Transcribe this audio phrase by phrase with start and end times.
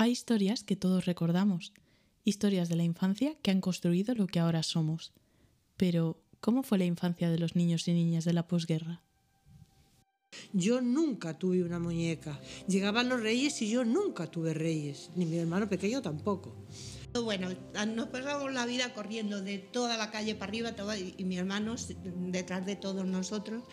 [0.00, 1.74] Hay historias que todos recordamos,
[2.24, 5.12] historias de la infancia que han construido lo que ahora somos.
[5.76, 9.02] Pero, ¿cómo fue la infancia de los niños y niñas de la posguerra?
[10.54, 12.40] Yo nunca tuve una muñeca.
[12.66, 16.56] Llegaban los reyes y yo nunca tuve reyes, ni mi hermano pequeño tampoco.
[17.22, 17.50] Bueno,
[17.94, 21.74] nos pasamos la vida corriendo de toda la calle para arriba y, mi hermano
[22.04, 23.64] detrás de todos nosotros.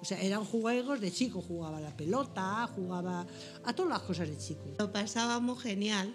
[0.00, 3.26] O sea, eran juegos de chico, jugaba la pelota, jugaba
[3.64, 4.62] a todas las cosas de chico.
[4.78, 6.14] Lo pasábamos genial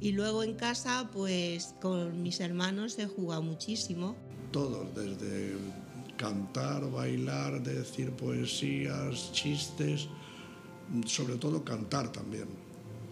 [0.00, 4.16] y luego en casa, pues con mis hermanos he jugado muchísimo.
[4.50, 5.56] Todos, desde
[6.16, 10.08] cantar, bailar, decir poesías, chistes,
[11.06, 12.48] sobre todo cantar también.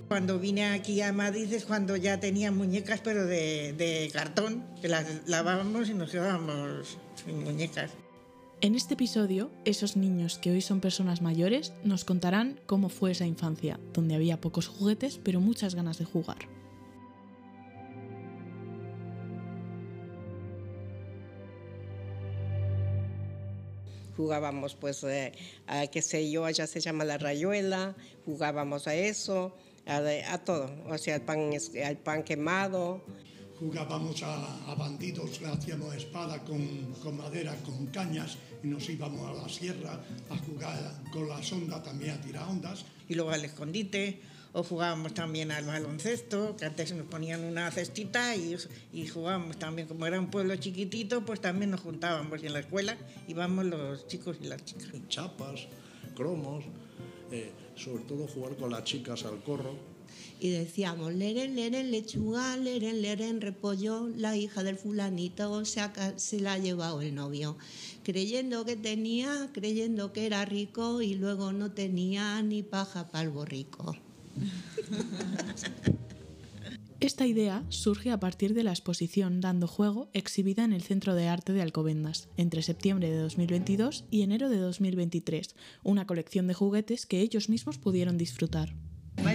[0.08, 5.06] Cuando vine aquí a Madrid es cuando ya tenía muñecas, pero de, cartón, que las
[5.28, 7.92] lavábamos y nos quedábamos sin muñecas.
[8.62, 13.24] En este episodio, esos niños que hoy son personas mayores nos contarán cómo fue esa
[13.24, 16.36] infancia, donde había pocos juguetes pero muchas ganas de jugar.
[24.14, 25.32] Jugábamos pues, eh,
[25.66, 30.98] a qué sé yo, allá se llama la rayuela, jugábamos a eso, a, todo, o
[30.98, 31.50] sea, al pan,
[31.82, 33.02] al pan quemado.
[33.60, 36.66] Jugábamos a, bandidos, hacíamos espada con,
[37.02, 41.82] con, madera, con cañas, y nos íbamos a la sierra a jugar con la sonda
[41.82, 42.86] también a tirar ondas.
[43.06, 44.20] Y luego al escondite,
[44.52, 48.56] o jugábamos también al baloncesto, que antes nos ponían una cestita y,
[48.92, 52.60] y jugábamos también, como era un pueblo chiquitito, pues también nos juntábamos y en la
[52.60, 52.96] escuela
[53.28, 54.88] íbamos los chicos y las chicas.
[55.08, 55.68] Chapas,
[56.16, 56.64] cromos,
[57.30, 59.89] eh, sobre todo jugar con las chicas al corro.
[60.40, 65.82] Y decíamos, leren, leren, lechuga, leren, leren, repollo, la hija del fulanito se,
[66.16, 67.56] se la ha llevado el novio,
[68.02, 73.30] creyendo que tenía, creyendo que era rico y luego no tenía ni paja para el
[73.30, 73.96] borrico.
[77.00, 81.28] Esta idea surge a partir de la exposición Dando Juego exhibida en el Centro de
[81.28, 87.06] Arte de Alcobendas entre septiembre de 2022 y enero de 2023, una colección de juguetes
[87.06, 88.74] que ellos mismos pudieron disfrutar.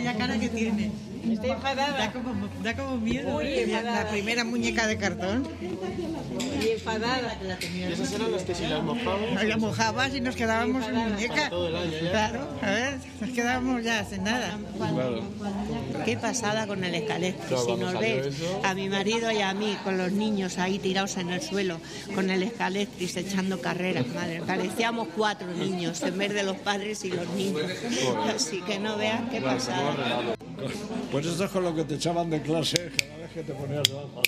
[0.05, 0.91] Vaya cara que tiene.
[1.31, 1.97] Estoy enfadada.
[1.97, 3.41] Da como, da como miedo.
[3.41, 5.47] La primera muñeca de cartón.
[6.61, 7.37] Y enfadada.
[7.73, 9.43] ¿Y esas eran las que si las mojabas?
[9.43, 11.49] Las mojabas y nos quedábamos sin muñeca.
[11.49, 12.11] Todo el año ya.
[12.11, 14.59] Claro, a ver, nos quedábamos ya sin nada.
[14.77, 15.23] Claro.
[16.05, 17.57] Qué pasada con el escalestri.
[17.57, 21.31] si nos ves a mi marido y a mí con los niños ahí tirados en
[21.31, 21.79] el suelo,
[22.13, 24.41] con el escalestris echando carreras, madre.
[24.45, 27.71] Parecíamos cuatro niños en vez de los padres y los niños.
[28.35, 29.94] Así que no veas qué pasada.
[31.11, 33.83] Pues esto es con lo que te echaban de clase cada vez que te ponías
[33.87, 34.21] debajo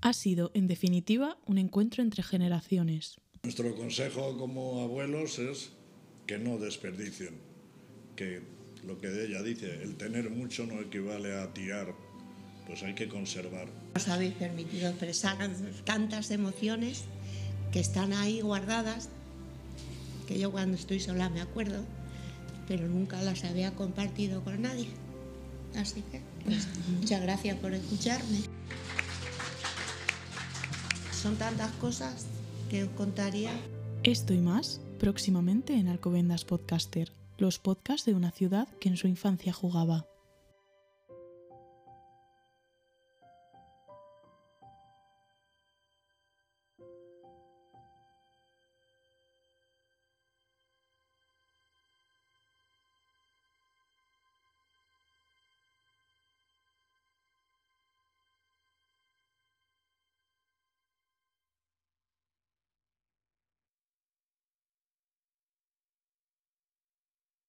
[0.00, 3.16] Ha sido, en definitiva, un encuentro entre generaciones.
[3.42, 5.70] Nuestro consejo como abuelos es
[6.26, 7.38] que no desperdicien,
[8.16, 8.42] que
[8.84, 11.94] lo que ella dice, el tener mucho no equivale a tirar,
[12.66, 13.68] pues hay que conservar.
[13.94, 15.36] Os habéis permitido expresar
[15.84, 17.04] tantas emociones
[17.72, 19.08] que están ahí guardadas,
[20.26, 21.84] que yo cuando estoy sola me acuerdo
[22.66, 24.88] pero nunca las había compartido con nadie.
[25.76, 26.66] Así que pues,
[27.00, 28.38] muchas gracias por escucharme.
[31.12, 32.26] Son tantas cosas
[32.70, 33.50] que os contaría.
[34.02, 39.08] Esto y más próximamente en Alcobendas Podcaster, los podcasts de una ciudad que en su
[39.08, 40.06] infancia jugaba.